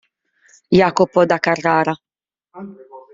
Jacopo 0.71 1.25
da 1.25 1.37
Carrara 1.37 1.93